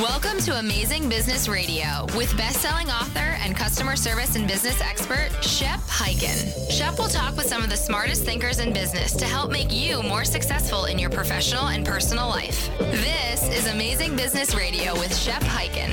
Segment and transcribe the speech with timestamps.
[0.00, 5.78] Welcome to Amazing Business Radio with best-selling author and customer service and business expert Shep
[5.80, 6.70] Hyken.
[6.70, 10.02] Shep will talk with some of the smartest thinkers in business to help make you
[10.02, 12.70] more successful in your professional and personal life.
[12.78, 15.90] This is Amazing Business Radio with Shep Hyken.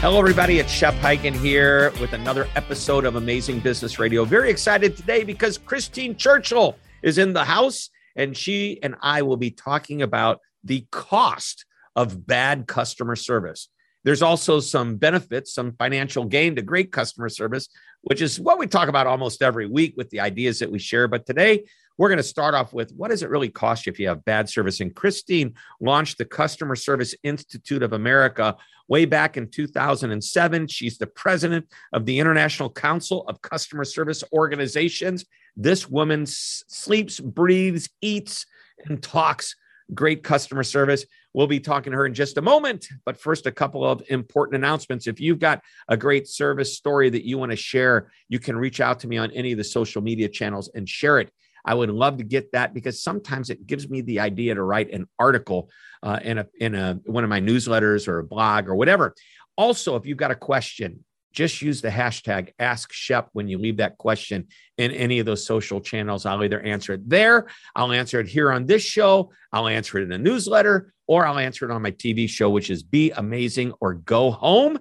[0.00, 0.58] Hello, everybody.
[0.58, 4.24] It's Shep Hyken here with another episode of Amazing Business Radio.
[4.24, 9.36] Very excited today because Christine Churchill is in the house, and she and I will
[9.36, 11.66] be talking about the cost
[11.96, 13.68] of bad customer service.
[14.04, 17.68] There's also some benefits, some financial gain to great customer service,
[18.02, 21.08] which is what we talk about almost every week with the ideas that we share.
[21.08, 21.64] But today,
[21.98, 24.24] we're going to start off with what does it really cost you if you have
[24.24, 24.80] bad service?
[24.80, 28.54] And Christine launched the Customer Service Institute of America
[28.86, 30.68] way back in 2007.
[30.68, 35.24] She's the president of the International Council of Customer Service Organizations.
[35.56, 38.46] This woman sleeps, breathes, eats,
[38.84, 39.56] and talks
[39.94, 41.06] great customer service.
[41.36, 42.88] We'll be talking to her in just a moment.
[43.04, 45.06] But first, a couple of important announcements.
[45.06, 48.80] If you've got a great service story that you want to share, you can reach
[48.80, 51.30] out to me on any of the social media channels and share it.
[51.62, 54.90] I would love to get that because sometimes it gives me the idea to write
[54.94, 55.68] an article
[56.02, 59.14] uh, in a in a one of my newsletters or a blog or whatever.
[59.58, 61.04] Also, if you've got a question,
[61.36, 64.48] just use the hashtag ask shep when you leave that question
[64.78, 66.26] in any of those social channels.
[66.26, 70.04] I'll either answer it there i'll answer it here on this show i'll answer it
[70.04, 73.72] in a newsletter or i'll answer it on my tv show which is be amazing
[73.80, 74.78] or go home.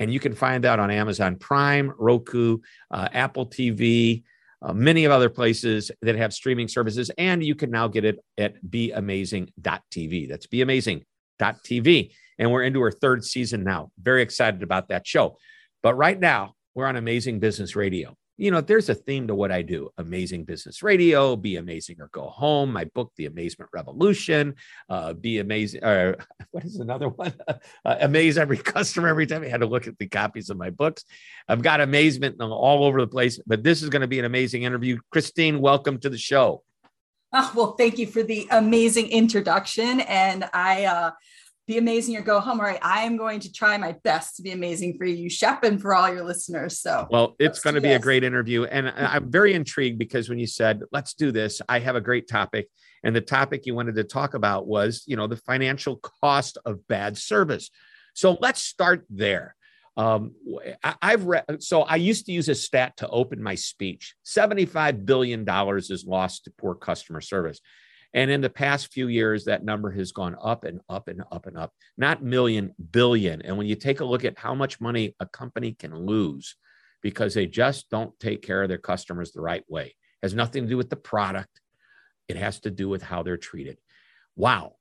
[0.00, 2.58] And you can find that on amazon prime roku
[2.90, 4.22] uh, apple tv
[4.60, 7.12] uh, many of other places that have streaming services.
[7.16, 12.10] And you can now get it at beamazing.tv that's beamazing.tv
[12.40, 13.90] and we're into our third season now.
[14.00, 15.36] Very excited about that show
[15.82, 18.16] but right now, we're on Amazing Business Radio.
[18.40, 22.08] You know, there's a theme to what I do Amazing Business Radio, Be Amazing or
[22.12, 24.54] Go Home, my book, The Amazement Revolution,
[24.88, 26.16] uh, Be Amazing, or
[26.52, 27.34] what is another one?
[27.48, 30.70] uh, amaze every customer every time I had to look at the copies of my
[30.70, 31.04] books.
[31.48, 34.62] I've got amazement all over the place, but this is going to be an amazing
[34.62, 34.98] interview.
[35.10, 36.62] Christine, welcome to the show.
[37.32, 40.00] Oh, well, thank you for the amazing introduction.
[40.00, 41.10] And I, uh,
[41.68, 42.58] be amazing or go home.
[42.58, 45.62] All right, I am going to try my best to be amazing for you, Shep,
[45.62, 46.80] and for all your listeners.
[46.80, 47.98] So, well, it's going to be this.
[47.98, 48.64] a great interview.
[48.64, 52.26] And I'm very intrigued because when you said, let's do this, I have a great
[52.26, 52.68] topic.
[53.04, 56.88] And the topic you wanted to talk about was, you know, the financial cost of
[56.88, 57.70] bad service.
[58.14, 59.54] So let's start there.
[59.98, 60.32] Um,
[61.02, 65.44] I've read, so I used to use a stat to open my speech $75 billion
[65.76, 67.60] is lost to poor customer service.
[68.18, 71.46] And in the past few years, that number has gone up and up and up
[71.46, 73.40] and up, not million, billion.
[73.42, 76.56] And when you take a look at how much money a company can lose
[77.00, 80.64] because they just don't take care of their customers the right way, it has nothing
[80.64, 81.60] to do with the product.
[82.26, 83.78] It has to do with how they're treated.
[84.34, 84.72] Wow.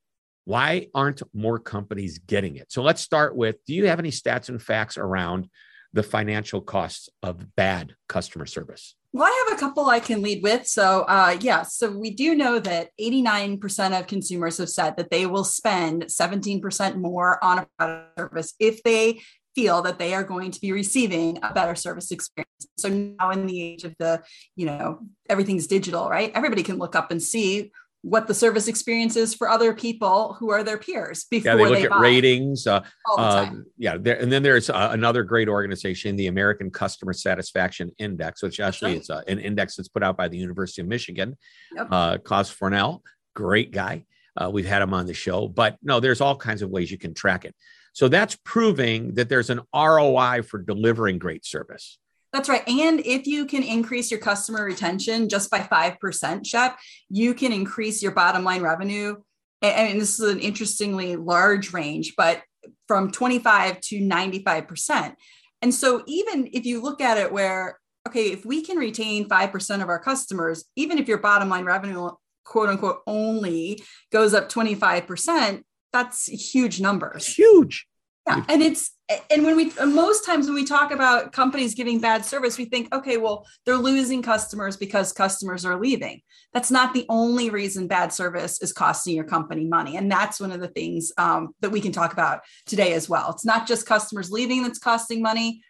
[0.45, 2.71] Why aren't more companies getting it?
[2.71, 5.47] So let's start with do you have any stats and facts around
[5.93, 8.95] the financial costs of bad customer service?
[9.13, 10.67] Well, I have a couple I can lead with.
[10.67, 15.25] So, uh, yeah, so we do know that 89% of consumers have said that they
[15.25, 19.21] will spend 17% more on a product service if they
[19.55, 22.67] feel that they are going to be receiving a better service experience.
[22.77, 24.21] So now in the age of the,
[24.55, 26.31] you know, everything's digital, right?
[26.35, 27.71] Everybody can look up and see
[28.07, 31.63] what the service experience is for other people who are their peers before yeah, they
[31.63, 31.99] look they at buy.
[31.99, 32.65] ratings.
[32.65, 33.65] Uh, All the uh, time.
[33.77, 38.61] yeah, there, and then there's uh, another great organization, the American Customer Satisfaction Index, which
[38.61, 39.01] actually right.
[39.01, 41.35] is uh, an index that's put out by the University of Michigan.
[41.75, 41.87] Yep.
[41.91, 43.01] Uh, Klaus Fornell,
[43.35, 44.05] great guy.
[44.37, 46.97] Uh, we've had him on the show, but no, there's all kinds of ways you
[46.97, 47.53] can track it.
[47.91, 51.97] So that's proving that there's an ROI for delivering great service.
[52.33, 52.67] That's right.
[52.67, 56.77] And if you can increase your customer retention just by 5%, Shep,
[57.09, 59.15] you can increase your bottom line revenue.
[59.61, 62.43] And this is an interestingly large range, but
[62.87, 65.15] from 25 to 95%.
[65.61, 69.81] And so even if you look at it where, okay, if we can retain 5%
[69.81, 72.09] of our customers, even if your bottom line revenue,
[72.43, 73.81] quote unquote, only
[74.11, 77.25] goes up 25%, that's huge numbers.
[77.25, 77.87] Huge.
[78.27, 78.91] Yeah, and it's
[79.29, 82.93] and when we most times when we talk about companies giving bad service, we think,
[82.93, 86.21] okay, well, they're losing customers because customers are leaving.
[86.53, 90.51] That's not the only reason bad service is costing your company money, and that's one
[90.51, 93.31] of the things um, that we can talk about today as well.
[93.31, 95.61] It's not just customers leaving that's costing money.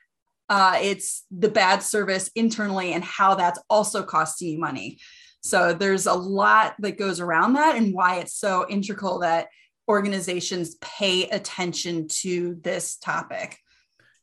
[0.50, 4.98] Uh, it's the bad service internally and how that's also costing you money.
[5.42, 9.48] So there's a lot that goes around that, and why it's so integral that
[9.87, 13.57] organizations pay attention to this topic.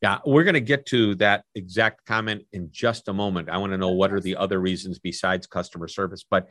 [0.02, 3.48] Yeah, we're going to get to that exact comment in just a moment.
[3.48, 6.24] I want to know what are the other reasons besides customer service.
[6.28, 6.48] But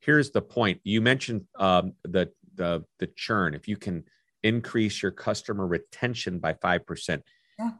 [0.00, 3.54] here's the point: you mentioned um, the the the churn.
[3.54, 4.04] If you can
[4.44, 7.24] increase your customer retention by five percent,
[7.58, 7.70] yeah.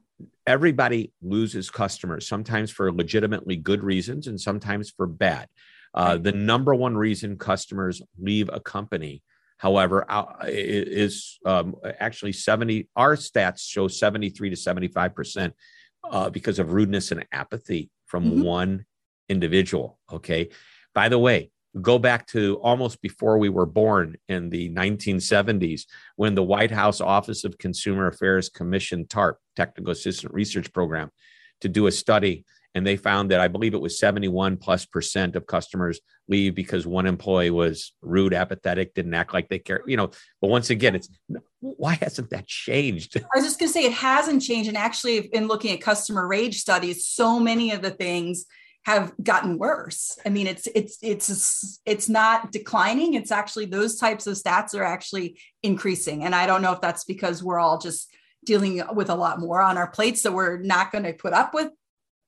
[0.45, 2.27] everybody loses customers.
[2.27, 5.47] Sometimes for legitimately good reasons, and sometimes for bad.
[5.95, 9.23] Uh, the number one reason customers leave a company
[9.63, 10.05] however,
[10.45, 15.53] is um, actually 70, our stats show 73 to 75%
[16.11, 18.43] uh, because of rudeness and apathy from mm-hmm.
[18.43, 18.85] one
[19.29, 20.01] individual.
[20.13, 20.49] Okay.
[20.97, 25.83] By the way, go back to almost before we were born in the 1970s
[26.17, 31.09] when the White House Office of Consumer Affairs commissioned TARP, Technical Assistant Research Program,
[31.61, 32.45] to do a study
[32.75, 36.87] and they found that I believe it was 71 plus percent of customers leave because
[36.87, 39.83] one employee was rude, apathetic, didn't act like they care.
[39.87, 40.11] You know,
[40.41, 41.09] but once again, it's
[41.61, 43.17] why hasn't that changed?
[43.17, 46.27] I was just going to say it hasn't changed, and actually, in looking at customer
[46.27, 48.47] rage studies, so many of the things
[48.85, 50.19] have gotten worse.
[50.27, 53.15] I mean, it's it's it's it's not declining.
[53.15, 57.05] It's actually those types of stats are actually increasing, and I don't know if that's
[57.05, 58.13] because we're all just
[58.45, 61.55] dealing with a lot more on our plates that we're not going to put up
[61.55, 61.71] with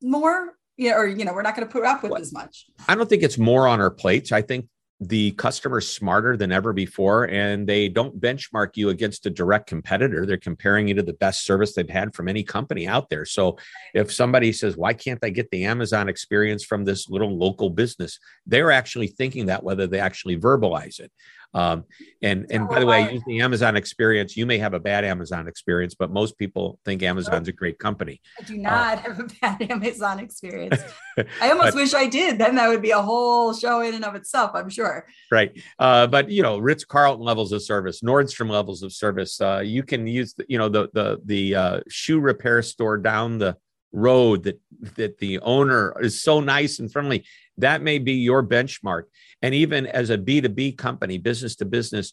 [0.04, 2.66] more yeah, or you know, we're not going to put up with as much.
[2.88, 4.32] I don't think it's more on our plates.
[4.32, 4.66] I think
[5.00, 10.24] the customer's smarter than ever before, and they don't benchmark you against a direct competitor.
[10.24, 13.24] They're comparing you to the best service they've had from any company out there.
[13.24, 13.58] So
[13.92, 18.18] if somebody says, Why can't I get the Amazon experience from this little local business?
[18.46, 21.12] They're actually thinking that whether they actually verbalize it.
[21.54, 21.84] Um,
[22.22, 25.46] and and by the way, using the Amazon experience, you may have a bad Amazon
[25.46, 28.20] experience, but most people think Amazon's a great company.
[28.38, 30.80] I do uh, not uh, have a bad Amazon experience.
[31.40, 32.38] I almost but, wish I did.
[32.38, 35.06] Then that would be a whole show in and of itself, I'm sure.
[35.30, 35.56] Right.
[35.78, 39.40] Uh, but you know, Ritz Carlton levels of service, Nordstrom levels of service.
[39.40, 43.38] Uh, you can use the, you know the the the uh, shoe repair store down
[43.38, 43.56] the
[43.94, 44.60] road that
[44.96, 47.24] that the owner is so nice and friendly.
[47.58, 49.04] That may be your benchmark
[49.44, 52.12] and even as a b2b company business to business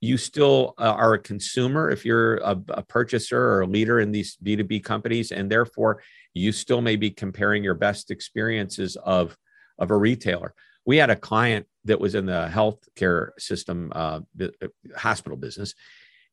[0.00, 4.12] you still uh, are a consumer if you're a, a, purchaser or a leader in
[4.12, 6.02] these b2b companies and therefore
[6.34, 9.36] you still may be comparing your best experiences of
[9.78, 10.52] of a retailer
[10.84, 14.48] we had a client that was in the healthcare system uh, uh
[14.96, 15.74] hospital business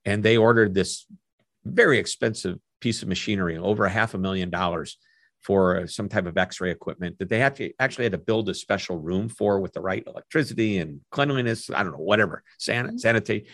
[0.06, 1.06] and they ordered this
[1.66, 4.98] very expensive piece of machinery over a half a million dollars
[5.42, 8.54] for some type of x-ray equipment that they had to actually had to build a
[8.54, 12.96] special room for with the right electricity and cleanliness i don't know whatever san- mm-hmm.
[12.96, 13.48] sanitate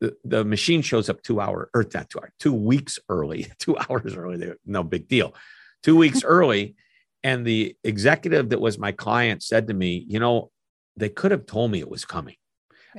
[0.00, 3.76] the, the machine shows up two hour or not two hours two weeks early two
[3.78, 5.34] hours early no big deal.
[5.82, 6.74] Two weeks early
[7.22, 10.50] and the executive that was my client said to me you know
[10.96, 12.34] they could have told me it was coming.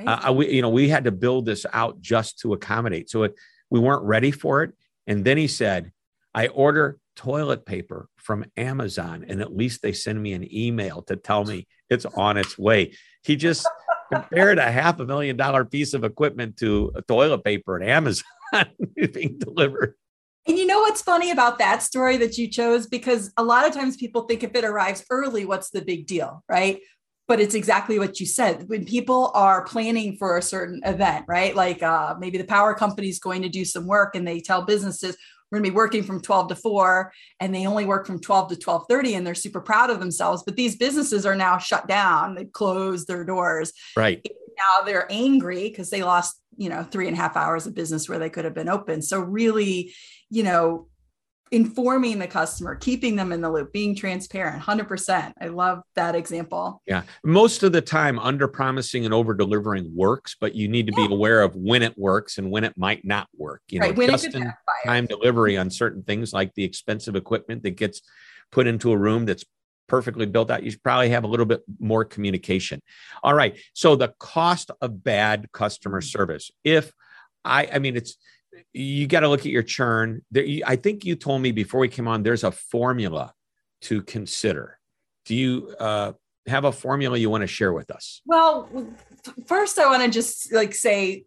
[0.07, 3.10] Uh, we, you know we had to build this out just to accommodate.
[3.10, 3.36] So it,
[3.71, 4.73] we weren't ready for it
[5.07, 5.91] and then he said
[6.35, 11.15] i order toilet paper from Amazon, and at least they send me an email to
[11.15, 12.95] tell me it's on its way.
[13.23, 13.68] He just
[14.13, 18.25] compared a half a million dollar piece of equipment to a toilet paper at Amazon
[18.95, 19.95] being delivered.
[20.47, 22.87] And you know what's funny about that story that you chose?
[22.87, 26.44] Because a lot of times people think if it arrives early, what's the big deal,
[26.49, 26.80] right?
[27.28, 28.68] But it's exactly what you said.
[28.68, 31.56] When people are planning for a certain event, right?
[31.56, 34.63] Like uh, maybe the power company is going to do some work and they tell
[34.63, 35.16] businesses,
[35.51, 38.51] we're going to be working from 12 to 4 and they only work from 12
[38.51, 42.35] to 12.30 and they're super proud of themselves but these businesses are now shut down
[42.35, 44.25] they close their doors right
[44.57, 48.07] now they're angry because they lost you know three and a half hours of business
[48.07, 49.94] where they could have been open so really
[50.30, 50.87] you know
[51.52, 55.34] informing the customer, keeping them in the loop, being transparent, 100%.
[55.40, 56.81] I love that example.
[56.86, 57.04] Yeah.
[57.26, 61.08] Most of the time, under promising and over delivering works, but you need to yeah.
[61.08, 63.62] be aware of when it works and when it might not work.
[63.70, 63.92] You right.
[63.92, 64.52] know, when just in
[64.86, 68.02] time delivery on certain things like the expensive equipment that gets
[68.52, 69.44] put into a room that's
[69.88, 72.81] perfectly built out, you should probably have a little bit more communication.
[73.24, 73.60] All right.
[73.74, 76.08] So the cost of bad customer mm-hmm.
[76.08, 76.50] service.
[76.64, 76.94] If
[77.44, 78.16] I, I mean, it's
[78.74, 80.22] you got to look at your churn.
[80.31, 83.34] There, I think you told me before we came on, there's a formula
[83.81, 84.80] to consider.
[85.26, 86.14] Do you uh,
[86.48, 88.22] have a formula you want to share with us?
[88.26, 88.70] Well,
[89.46, 91.26] first, I want to just like say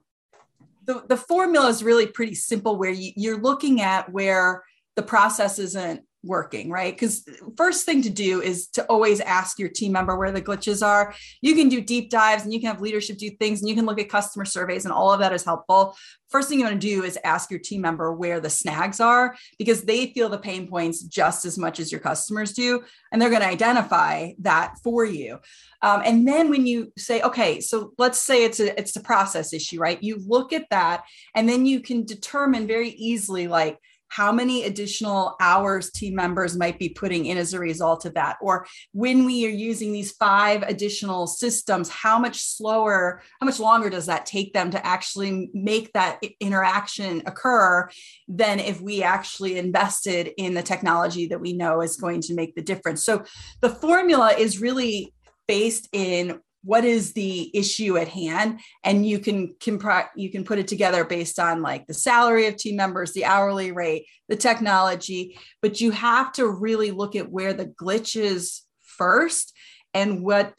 [0.85, 4.65] the, the formula is really pretty simple where you, you're looking at where
[4.97, 6.95] the process isn't working, right?
[6.95, 10.85] Because first thing to do is to always ask your team member where the glitches
[10.85, 11.15] are.
[11.41, 13.87] You can do deep dives and you can have leadership do things and you can
[13.87, 15.97] look at customer surveys and all of that is helpful.
[16.29, 19.37] First thing you want to do is ask your team member where the snags are
[19.59, 22.83] because they feel the pain points just as much as your customers do.
[23.13, 25.39] And they're going to identify that for you.
[25.83, 29.53] Um, and then when you say, okay, so let's say it's a it's a process
[29.53, 30.03] issue, right?
[30.03, 31.05] You look at that
[31.35, 33.79] and then you can determine very easily like
[34.15, 38.37] how many additional hours team members might be putting in as a result of that?
[38.41, 43.91] Or when we are using these five additional systems how much slower how much longer
[43.91, 47.89] does that take them to actually make that interaction occur
[48.29, 52.55] than if we actually invested in the technology that we know is going to make
[52.55, 53.05] the difference?
[53.05, 53.25] So
[53.63, 55.13] the formula is really
[55.49, 58.61] based in what is the issue at hand?
[58.83, 59.79] And you can, can
[60.17, 63.71] you can put it together based on like the salary of team members the hourly
[63.71, 65.39] rate the technology.
[65.61, 69.53] But you have to really look at where the glitch is first
[69.93, 70.55] and what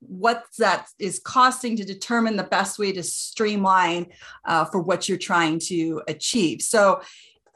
[0.00, 4.06] what that is costing to determine the best way to streamline
[4.44, 6.62] uh, for what you're trying to achieve.
[6.62, 7.00] So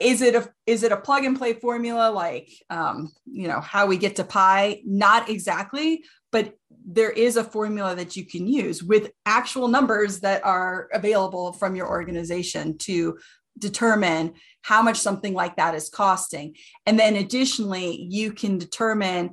[0.00, 3.86] is it a is it a plug and play formula like um, you know how
[3.86, 4.80] we get to pi?
[4.84, 6.54] Not exactly but
[6.86, 11.74] there is a formula that you can use with actual numbers that are available from
[11.74, 13.18] your organization to
[13.58, 16.54] determine how much something like that is costing
[16.86, 19.30] and then additionally you can determine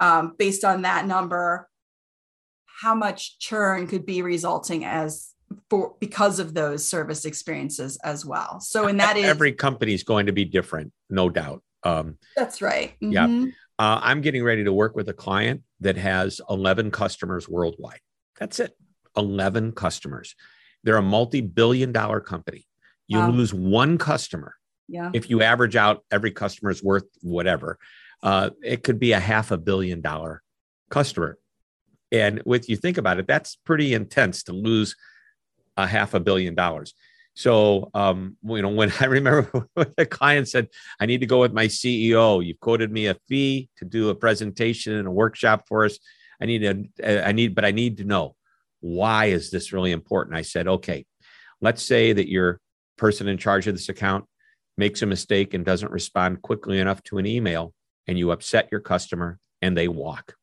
[0.00, 1.68] um, based on that number
[2.80, 5.34] how much churn could be resulting as
[5.70, 8.60] for because of those service experiences as well.
[8.60, 11.62] So, and that is every company is going to be different, no doubt.
[11.82, 12.94] Um, that's right.
[13.02, 13.12] Mm-hmm.
[13.12, 13.50] Yeah.
[13.78, 18.00] Uh, I'm getting ready to work with a client that has 11 customers worldwide.
[18.38, 18.76] That's it.
[19.16, 20.34] 11 customers.
[20.84, 22.66] They're a multi billion dollar company.
[23.06, 23.30] You wow.
[23.30, 24.54] lose one customer.
[24.88, 25.10] Yeah.
[25.12, 27.78] If you average out every customer is worth whatever,
[28.22, 30.42] uh, it could be a half a billion dollar
[30.90, 31.38] customer.
[32.10, 34.96] And with you think about it, that's pretty intense to lose
[35.76, 36.94] a half a billion dollars.
[37.38, 40.66] So, um, you know, when I remember when the client said,
[40.98, 44.14] I need to go with my CEO, you've quoted me a fee to do a
[44.16, 46.00] presentation and a workshop for us.
[46.42, 48.34] I need to, I need, but I need to know
[48.80, 50.36] why is this really important?
[50.36, 51.06] I said, okay,
[51.60, 52.58] let's say that your
[52.96, 54.24] person in charge of this account
[54.76, 57.72] makes a mistake and doesn't respond quickly enough to an email
[58.08, 60.34] and you upset your customer and they walk.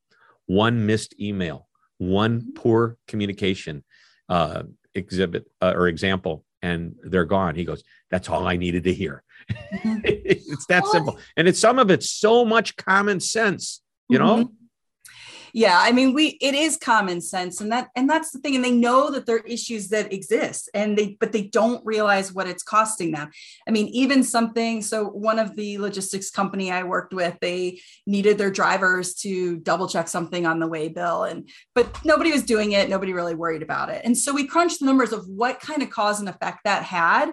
[0.45, 3.83] One missed email, one poor communication,
[4.29, 7.55] uh, exhibit uh, or example and they're gone.
[7.55, 9.23] He goes, That's all I needed to hear.
[9.51, 9.99] Mm-hmm.
[10.03, 11.19] it's that simple.
[11.37, 14.41] And it's some of it's so much common sense, you mm-hmm.
[14.41, 14.51] know?
[15.55, 18.65] Yeah i mean we it is common sense and that and that's the thing and
[18.65, 22.45] they know that there are issues that exist and they but they don't realize what
[22.45, 23.29] it's costing them.
[23.65, 28.37] I mean even something so one of the logistics company i worked with they needed
[28.37, 32.73] their drivers to double check something on the way bill and but nobody was doing
[32.73, 34.01] it nobody really worried about it.
[34.03, 37.31] And so we crunched the numbers of what kind of cause and effect that had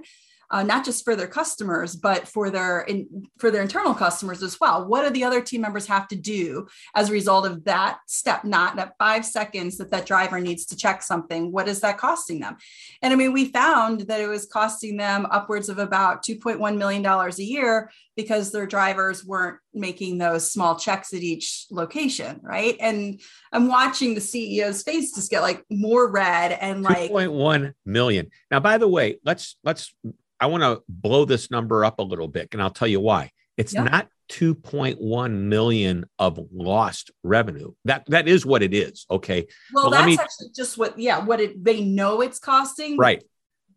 [0.53, 4.61] uh, not just for their customers, but for their in, for their internal customers as
[4.61, 4.87] well.
[4.87, 8.45] What do the other team members have to do as a result of that step?
[8.45, 11.51] Not that five seconds that that driver needs to check something.
[11.51, 12.59] What is that costing them?
[13.01, 17.03] And I mean, we found that it was costing them upwards of about 2.1 million
[17.03, 22.77] dollars a year because their drivers weren't making those small checks at each location, right?
[22.79, 23.21] And
[23.53, 28.31] I'm watching the CEO's face just get like more red and like 2.1 million.
[28.51, 29.95] Now, by the way, let's let's
[30.43, 33.31] I want to blow this number up a little bit, and I'll tell you why.
[33.57, 33.85] It's yeah.
[33.85, 37.75] not 2.1 million of lost revenue.
[37.85, 39.07] That that is what it is.
[39.09, 39.47] Okay.
[39.73, 40.19] Well, that's me...
[40.19, 42.97] actually just what yeah, what it they know it's costing.
[42.97, 43.23] Right.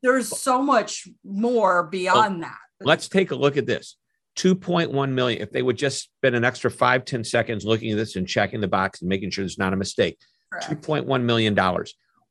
[0.01, 2.57] There's so much more beyond well, that.
[2.81, 3.95] Let's take a look at this.
[4.38, 5.41] 2.1 million.
[5.43, 8.60] If they would just spend an extra five ten seconds looking at this and checking
[8.60, 10.17] the box and making sure there's not a mistake.
[10.51, 10.81] Correct.
[10.84, 11.55] $2.1 million.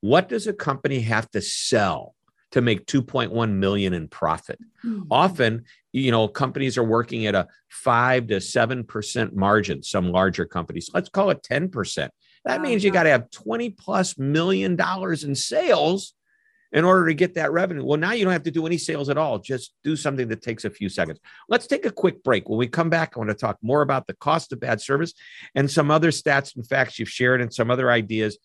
[0.00, 2.14] What does a company have to sell
[2.55, 4.61] to make 2.1 million in profit.
[4.85, 5.03] Mm-hmm.
[5.11, 10.89] Often, you know, companies are working at a 5 to 7% margin, some larger companies.
[10.95, 12.09] Let's call it 10%.
[12.45, 16.15] That means you got to have 20 plus million dollars in sales
[16.71, 17.85] in order to get that revenue.
[17.85, 19.41] Well, now you don't have to do any sales at all.
[19.41, 21.19] Just do something that takes a few seconds.
[21.49, 22.49] Let's take a quick break.
[22.49, 25.13] When we come back, I want to talk more about the cost of bad service
[25.57, 28.39] and some other stats and facts you've shared and some other ideas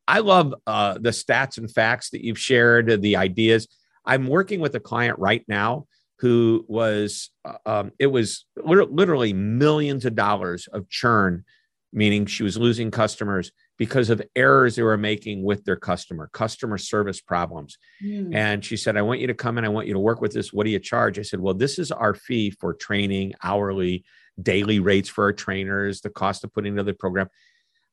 [0.07, 3.67] I love uh, the stats and facts that you've shared, the ideas.
[4.07, 5.87] I'm working with a client right now
[6.21, 11.45] who was, uh, um, it was literally millions of dollars of churn,
[11.93, 16.79] meaning she was losing customers because of errors they were making with their customer, customer
[16.79, 17.77] service problems.
[18.03, 18.35] Mm.
[18.35, 19.65] And she said, I want you to come in.
[19.65, 20.53] I want you to work with this.
[20.53, 21.19] What do you charge?
[21.19, 24.05] I said, Well, this is our fee for training, hourly,
[24.41, 27.29] daily rates for our trainers, the cost of putting another program.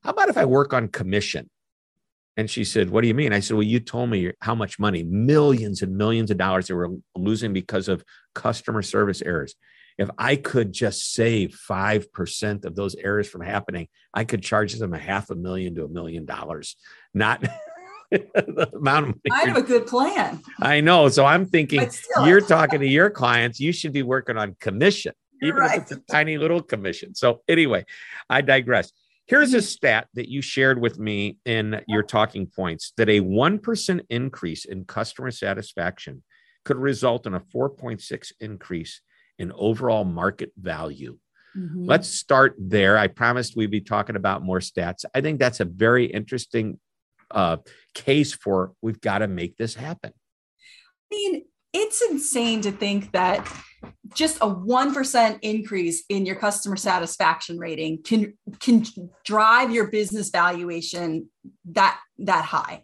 [0.04, 1.50] How about if I work on commission?
[2.38, 3.34] And she said, What do you mean?
[3.34, 6.74] I said, Well, you told me how much money, millions and millions of dollars they
[6.74, 9.56] were losing because of customer service errors
[10.00, 14.94] if I could just save 5% of those errors from happening, I could charge them
[14.94, 16.78] a half a million to a million dollars,
[17.14, 17.42] not
[18.12, 19.20] the amount of money.
[19.30, 20.42] I have a good plan.
[20.62, 21.10] I know.
[21.10, 21.90] So I'm thinking
[22.24, 25.78] you're talking to your clients, you should be working on commission, you're even right.
[25.80, 27.14] if it's a tiny little commission.
[27.14, 27.86] So anyway,
[28.30, 28.94] I digress.
[29.26, 34.00] Here's a stat that you shared with me in your talking points that a 1%
[34.10, 36.24] increase in customer satisfaction
[36.64, 39.02] could result in a 4.6 increase
[39.40, 41.18] in overall market value.
[41.58, 41.86] Mm-hmm.
[41.86, 42.98] Let's start there.
[42.98, 45.06] I promised we'd be talking about more stats.
[45.16, 46.80] I think that's a very interesting
[47.32, 47.58] uh,
[47.94, 50.14] case for we've got to make this happen.
[51.12, 53.48] I mean, it's insane to think that
[54.14, 58.84] just a 1% increase in your customer satisfaction rating can can
[59.24, 61.30] drive your business valuation
[61.72, 62.82] that that high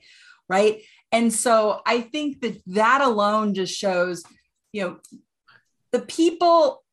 [0.48, 4.24] right and so i think that that alone just shows
[4.72, 4.98] you know
[5.96, 6.84] the people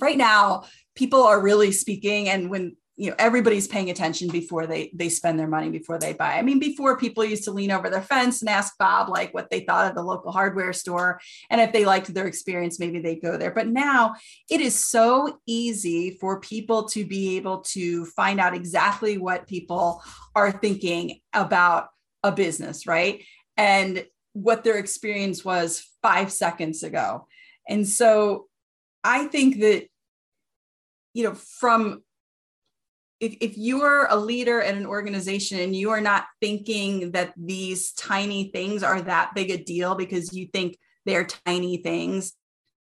[0.00, 4.90] right now people are really speaking and when you know everybody's paying attention before they
[4.94, 6.38] they spend their money before they buy.
[6.38, 9.50] I mean before people used to lean over their fence and ask bob like what
[9.50, 13.20] they thought of the local hardware store and if they liked their experience maybe they'd
[13.20, 13.50] go there.
[13.50, 14.14] But now
[14.48, 20.02] it is so easy for people to be able to find out exactly what people
[20.34, 21.88] are thinking about
[22.22, 23.22] a business right?
[23.56, 27.26] And what their experience was five seconds ago
[27.68, 28.46] and so
[29.02, 29.86] I think that,
[31.12, 32.02] you know, from
[33.20, 37.32] if, if you are a leader at an organization and you are not thinking that
[37.36, 42.34] these tiny things are that big a deal because you think they're tiny things,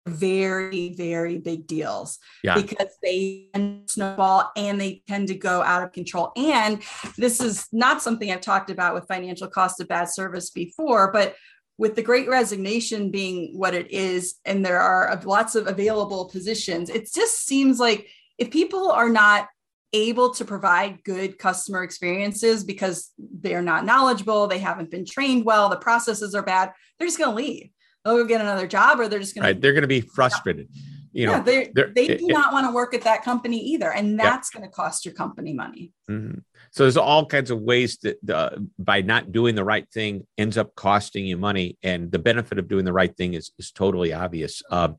[0.06, 2.54] very, very big deals yeah.
[2.54, 3.48] because they
[3.86, 6.32] snowball and they tend to go out of control.
[6.36, 6.82] And
[7.16, 11.36] this is not something I've talked about with financial cost of bad service before, but
[11.78, 16.90] with the great resignation being what it is, and there are lots of available positions,
[16.90, 19.48] it just seems like if people are not
[19.92, 25.68] able to provide good customer experiences because they're not knowledgeable, they haven't been trained well,
[25.68, 27.70] the processes are bad, they're just going to leave.
[28.04, 29.54] They'll go get another job or they're just going right.
[29.54, 29.60] to.
[29.60, 30.68] They're going to be frustrated.
[31.12, 33.92] You know, yeah, they they do it, not want to work at that company either.
[33.92, 34.60] And that's yeah.
[34.60, 35.92] going to cost your company money.
[36.10, 36.38] Mm-hmm.
[36.70, 40.58] So there's all kinds of ways that uh, by not doing the right thing ends
[40.58, 44.12] up costing you money, and the benefit of doing the right thing is is totally
[44.12, 44.62] obvious.
[44.70, 44.96] Um,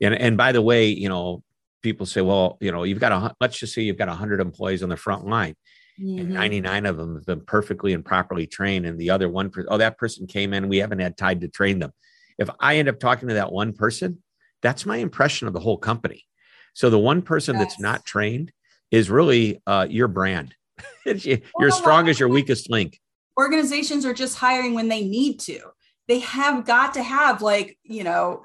[0.00, 1.42] and and by the way, you know,
[1.82, 4.40] people say, well, you know, you've got a let's just say you've got a hundred
[4.40, 5.56] employees on the front line.
[6.00, 6.32] Mm-hmm.
[6.32, 9.98] 99 of them have been perfectly and properly trained, and the other one, oh, that
[9.98, 11.92] person came in, we haven't had time to train them.
[12.38, 14.22] If I end up talking to that one person,
[14.62, 16.26] that's my impression of the whole company.
[16.74, 17.64] So the one person yes.
[17.64, 18.52] that's not trained
[18.90, 20.54] is really uh, your brand
[21.04, 23.00] you're well, as strong as your weakest link.
[23.38, 25.60] Organizations are just hiring when they need to.
[26.08, 28.44] They have got to have like, you know,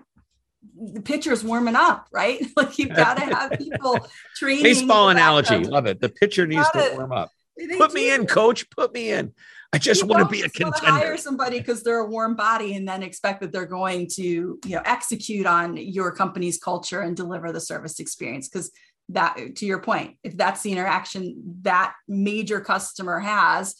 [0.75, 2.45] the pitcher's warming up, right?
[2.57, 4.63] like you've got to have people training.
[4.63, 5.57] Baseball analogy.
[5.59, 5.99] Love it.
[5.99, 7.31] The pitcher needs to warm up.
[7.77, 7.95] Put do.
[7.95, 8.69] me in, coach.
[8.69, 9.33] Put me in.
[9.75, 10.89] I just you want to be a contender.
[10.89, 14.59] Hire somebody because they're a warm body and then expect that they're going to, you
[14.65, 18.47] know, execute on your company's culture and deliver the service experience.
[18.47, 18.71] Because
[19.09, 23.75] that to your point if that's the interaction that major customer has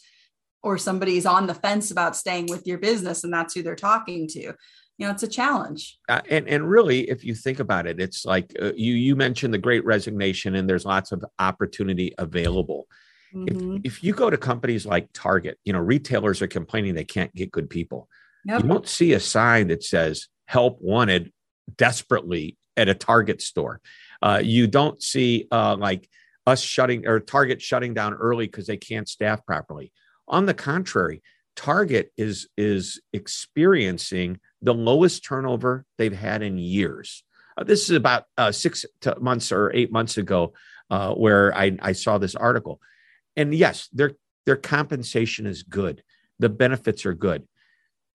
[0.62, 4.28] or somebody's on the fence about staying with your business and that's who they're talking
[4.28, 4.54] to you
[5.00, 8.52] know it's a challenge uh, and and really if you think about it it's like
[8.62, 12.86] uh, you you mentioned the great resignation and there's lots of opportunity available
[13.34, 13.76] mm-hmm.
[13.76, 17.34] if, if you go to companies like target you know retailers are complaining they can't
[17.34, 18.08] get good people
[18.44, 18.62] yep.
[18.62, 21.32] you don't see a sign that says help wanted
[21.76, 23.80] desperately at a target store
[24.22, 26.08] uh, you don't see uh, like
[26.46, 29.92] us shutting or target shutting down early because they can't staff properly
[30.28, 31.22] on the contrary
[31.56, 37.24] target is is experiencing the lowest turnover they've had in years.
[37.56, 38.84] Uh, this is about uh, six
[39.20, 40.52] months or eight months ago,
[40.90, 42.80] uh, where I, I saw this article.
[43.36, 44.12] And yes, their
[44.44, 46.02] their compensation is good,
[46.38, 47.46] the benefits are good,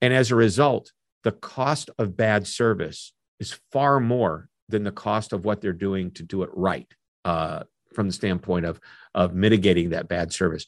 [0.01, 0.91] and as a result,
[1.23, 6.11] the cost of bad service is far more than the cost of what they're doing
[6.11, 6.87] to do it right,
[7.25, 8.79] uh, from the standpoint of
[9.13, 10.65] of mitigating that bad service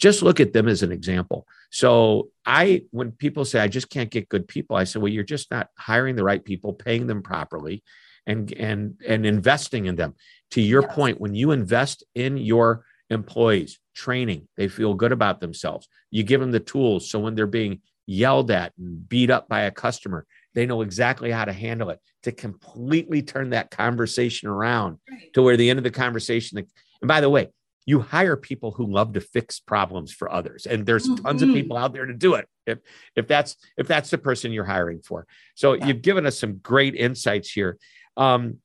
[0.00, 1.46] just look at them as an example.
[1.70, 5.22] So I, when people say I just can't get good people, I say, well, you're
[5.22, 7.84] just not hiring the right people, paying them properly,
[8.26, 10.14] and and and investing in them.
[10.52, 10.94] To your yes.
[10.94, 15.88] point, when you invest in your employees, training, they feel good about themselves.
[16.10, 19.62] You give them the tools so when they're being yelled at and beat up by
[19.62, 24.98] a customer, they know exactly how to handle it to completely turn that conversation around
[25.10, 25.32] right.
[25.34, 26.58] to where the end of the conversation.
[26.58, 27.48] And by the way,
[27.86, 31.24] you hire people who love to fix problems for others and there's mm-hmm.
[31.24, 32.78] tons of people out there to do it if
[33.16, 35.86] if that's if that's the person you're hiring for so yeah.
[35.86, 37.78] you've given us some great insights here
[38.16, 38.58] um,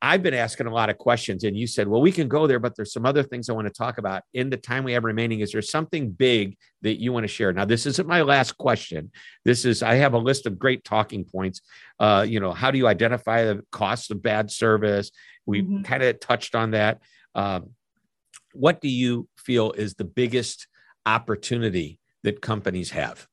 [0.00, 2.60] I've been asking a lot of questions, and you said, Well, we can go there,
[2.60, 4.22] but there's some other things I want to talk about.
[4.32, 7.52] In the time we have remaining, is there something big that you want to share?
[7.52, 9.10] Now, this isn't my last question.
[9.44, 11.62] This is, I have a list of great talking points.
[11.98, 15.10] Uh, you know, how do you identify the cost of bad service?
[15.46, 15.82] We mm-hmm.
[15.82, 17.00] kind of touched on that.
[17.34, 17.70] Um,
[18.52, 20.68] what do you feel is the biggest
[21.06, 23.26] opportunity that companies have?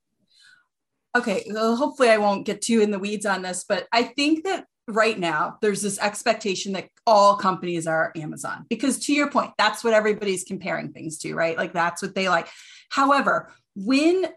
[1.16, 4.44] Okay, well, hopefully I won't get too in the weeds on this, but I think
[4.44, 9.52] that right now there's this expectation that all companies are Amazon because to your point,
[9.58, 11.58] that's what everybody's comparing things to, right?
[11.58, 12.48] Like that's what they like.
[12.90, 14.28] However, when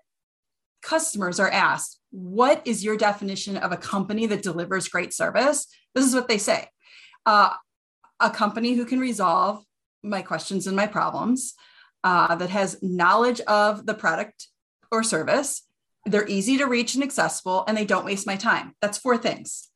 [0.83, 5.67] customers are asked, what is your definition of a company that delivers great service?
[5.95, 6.69] This is what they say.
[7.27, 7.51] Uh,
[8.21, 9.63] a company who can resolve
[10.03, 11.55] my questions and my problems,
[12.05, 14.49] uh, that has knowledge of the product
[14.91, 15.63] or service.
[16.07, 18.75] They're easy to reach and accessible, and they don't waste my time.
[18.81, 19.69] That's four things,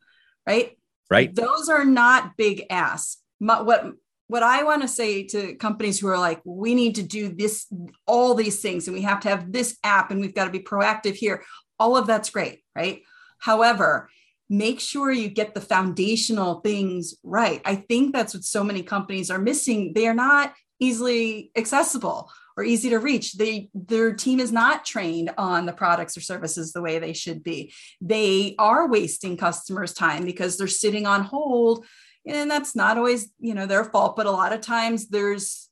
[0.46, 0.76] right?
[1.11, 1.35] Right.
[1.35, 3.18] Those are not big ass.
[3.40, 3.85] My, what
[4.28, 7.66] what I want to say to companies who are like, we need to do this,
[8.07, 10.61] all these things, and we have to have this app, and we've got to be
[10.61, 11.44] proactive here.
[11.78, 13.02] All of that's great, right?
[13.38, 14.09] However,
[14.48, 17.61] make sure you get the foundational things right.
[17.66, 19.92] I think that's what so many companies are missing.
[19.94, 23.35] They are not easily accessible or easy to reach.
[23.35, 27.43] They their team is not trained on the products or services the way they should
[27.43, 27.73] be.
[28.01, 31.85] They are wasting customers' time because they're sitting on hold
[32.27, 35.69] and that's not always, you know, their fault, but a lot of times there's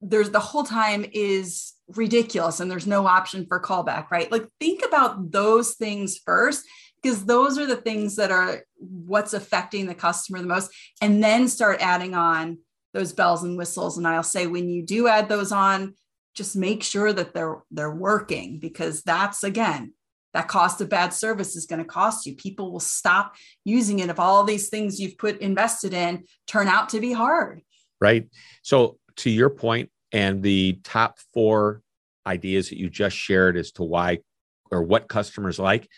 [0.00, 4.30] there's the whole time is ridiculous and there's no option for callback, right?
[4.30, 6.64] Like think about those things first
[7.02, 10.70] because those are the things that are what's affecting the customer the most
[11.02, 12.58] and then start adding on
[12.94, 15.94] those bells and whistles and i'll say when you do add those on
[16.34, 19.92] just make sure that they're they're working because that's again
[20.34, 22.34] that cost of bad service is going to cost you.
[22.34, 26.90] People will stop using it if all these things you've put invested in turn out
[26.90, 27.62] to be hard.
[28.00, 28.28] Right.
[28.62, 31.82] So to your point and the top four
[32.26, 34.18] ideas that you just shared as to why
[34.70, 35.88] or what customers like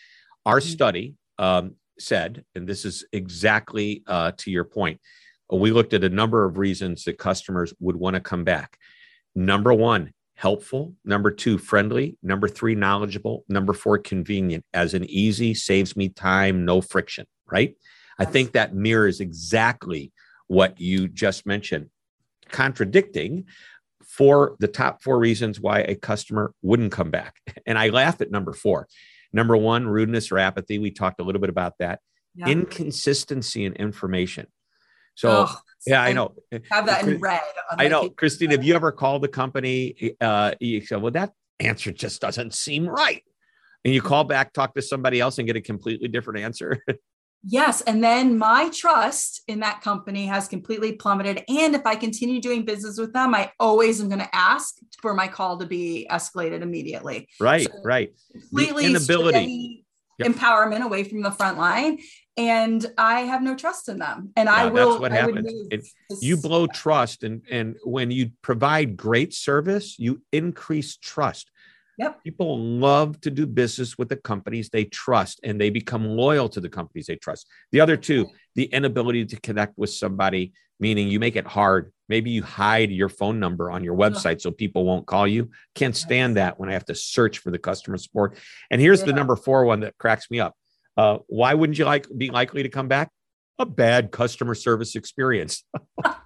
[0.46, 0.68] our mm-hmm.
[0.68, 5.00] study um, said, and this is exactly uh, to your point,
[5.53, 8.79] Uh, we looked at a number of reasons that customers would want to come back.
[9.35, 10.95] Number one, helpful.
[11.05, 12.17] Number two, friendly.
[12.23, 13.45] Number three, knowledgeable.
[13.49, 17.77] Number four, convenient, as an easy, saves me time, no friction, right?
[18.19, 20.13] I think that mirrors exactly
[20.47, 21.91] what you just mentioned,
[22.51, 23.47] contradicting
[24.05, 27.37] for the top four reasons why a customer wouldn't come back.
[27.67, 28.89] And I laugh at number four.
[29.33, 30.79] Number one, rudeness or apathy.
[30.79, 32.01] We talked a little bit about that.
[32.35, 32.49] Yeah.
[32.49, 34.49] Inconsistency in information.
[35.14, 36.35] So, oh, yeah, I know.
[36.70, 37.40] Have that in red.
[37.70, 38.51] I know, Christine.
[38.51, 40.14] Have you ever called the company?
[40.20, 43.23] Uh, you said, "Well, that answer just doesn't seem right,"
[43.85, 46.83] and you call back, talk to somebody else, and get a completely different answer.
[47.42, 47.81] Yes.
[47.83, 51.42] And then my trust in that company has completely plummeted.
[51.49, 55.14] And if I continue doing business with them, I always am going to ask for
[55.14, 57.29] my call to be escalated immediately.
[57.40, 58.12] Right, so right.
[58.33, 59.85] Completely the inability.
[60.18, 60.33] Yep.
[60.33, 61.99] empowerment away from the front line
[62.37, 65.85] and i have no trust in them and yeah, i will that's what happens it,
[66.21, 71.51] you blow trust and and when you provide great service you increase trust
[72.01, 72.25] Yep.
[72.25, 76.59] People love to do business with the companies they trust and they become loyal to
[76.59, 77.47] the companies they trust.
[77.73, 81.93] The other two, the inability to connect with somebody, meaning you make it hard.
[82.09, 85.51] Maybe you hide your phone number on your website so people won't call you.
[85.75, 88.38] Can't stand that when I have to search for the customer support.
[88.71, 90.57] And here's the number four one that cracks me up.
[91.01, 93.09] Uh, why wouldn't you like be likely to come back?
[93.59, 95.65] A bad customer service experience.
[96.05, 96.19] of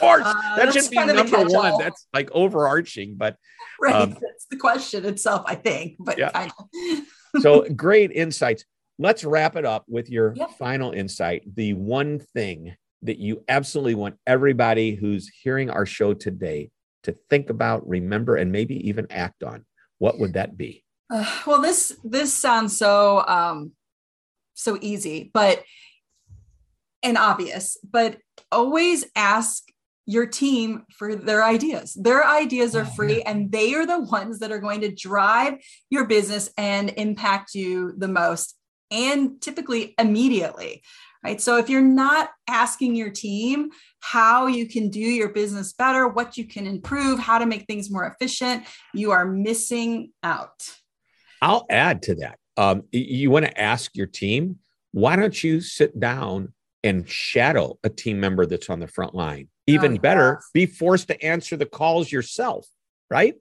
[0.00, 1.78] course, Uh, that should be kind of the number one.
[1.78, 3.36] That's like overarching, but
[3.80, 3.94] Right.
[3.94, 6.30] Um, That's the question itself, I think, but Yeah.
[6.30, 7.42] kind of.
[7.42, 8.64] so great insights.
[8.98, 10.50] Let's wrap it up with your Yep.
[10.58, 11.42] final insight.
[11.54, 16.70] The one thing that you absolutely want everybody who's hearing our show today
[17.04, 19.64] to think about, remember, and maybe even act on.
[19.98, 20.84] What would that be?
[21.10, 23.72] Uh, well, this this sounds so um,
[24.54, 25.62] so easy, but
[27.02, 28.16] and obvious, but
[28.50, 29.62] always ask
[30.06, 31.94] your team for their ideas.
[31.94, 35.54] Their ideas are Oh, free, and they are the ones that are going to drive
[35.90, 38.56] your business and impact you the most,
[38.90, 40.82] and typically immediately.
[41.22, 41.40] Right.
[41.40, 46.36] So if you're not asking your team how you can do your business better, what
[46.36, 50.70] you can improve, how to make things more efficient, you are missing out.
[51.40, 52.38] I'll add to that.
[52.56, 54.58] Um, you want to ask your team,
[54.92, 59.48] why don't you sit down and shadow a team member that's on the front line?
[59.66, 60.50] Even Oh, better, yes.
[60.52, 62.66] be forced to answer the calls yourself,
[63.10, 63.34] right?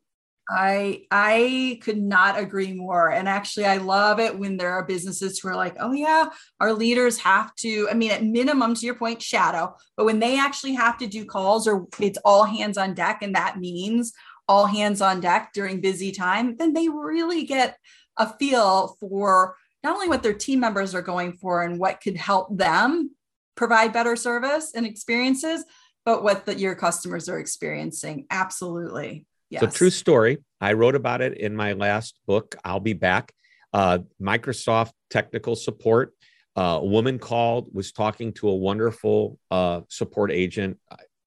[0.50, 3.10] I I could not agree more.
[3.12, 6.26] And actually, I love it when there are businesses who are like, oh yeah,
[6.60, 10.38] our leaders have to, I mean, at minimum, to your point, shadow, but when they
[10.38, 14.12] actually have to do calls or it's all hands on deck, and that means
[14.50, 17.78] all hands on deck during busy time, then they really get
[18.18, 22.16] a feel for not only what their team members are going for and what could
[22.16, 23.12] help them
[23.56, 25.66] provide better service and experiences,
[26.06, 28.26] but what the, your customers are experiencing.
[28.30, 29.26] Absolutely.
[29.50, 29.62] Yes.
[29.62, 30.38] So true story.
[30.60, 32.56] I wrote about it in my last book.
[32.64, 33.34] I'll be back.
[33.74, 36.14] Uh, Microsoft technical support.
[36.56, 40.78] Uh, a woman called, was talking to a wonderful uh, support agent.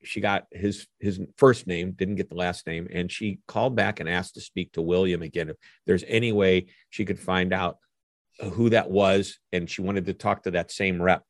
[0.06, 4.00] She got his his first name, didn't get the last name, and she called back
[4.00, 5.50] and asked to speak to William again.
[5.50, 7.78] If there's any way she could find out
[8.52, 11.22] who that was, and she wanted to talk to that same rep,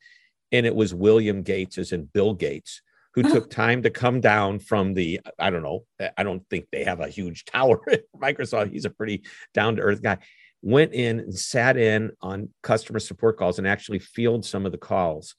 [0.52, 2.82] and it was William Gates, as in Bill Gates
[3.16, 5.84] who took time to come down from the I don't know
[6.16, 8.70] I don't think they have a huge tower at Microsoft.
[8.70, 10.18] He's a pretty down to earth guy.
[10.62, 14.78] Went in and sat in on customer support calls and actually field some of the
[14.78, 15.34] calls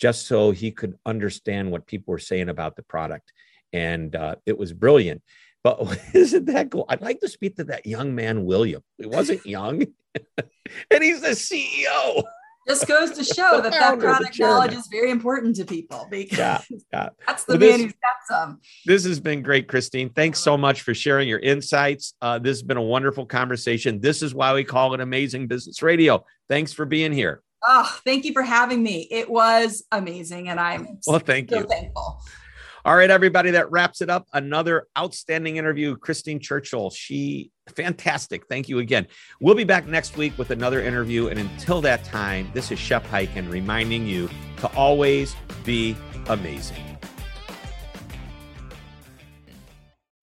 [0.00, 3.32] just so he could understand what people were saying about the product
[3.72, 5.22] and uh, it was brilliant
[5.62, 5.78] but
[6.14, 9.84] isn't that cool I'd like to speak to that young man William he wasn't young
[10.90, 12.22] and he's the CEO
[12.68, 16.60] just goes to show that that product knowledge is very important to people because Yeah,
[16.92, 17.08] yeah.
[17.26, 18.60] that's the Well, man this- who's got some.
[18.86, 20.10] This has been great, Christine.
[20.10, 22.14] Thanks so much for sharing your insights.
[22.20, 24.00] Uh, this has been a wonderful conversation.
[24.00, 26.24] This is why we call it Amazing Business Radio.
[26.48, 27.42] Thanks for being here.
[27.66, 29.06] Oh, thank you for having me.
[29.10, 31.66] It was amazing, and I'm Well, thank so you.
[31.66, 32.20] thankful.
[32.84, 34.26] All right, everybody, that wraps it up.
[34.32, 35.96] Another outstanding interview.
[35.96, 36.88] Christine Churchill.
[36.90, 38.46] She fantastic.
[38.48, 39.06] Thank you again.
[39.40, 41.28] We'll be back next week with another interview.
[41.28, 45.96] And until that time, this is Shep Hyken reminding you to always be
[46.28, 46.98] amazing.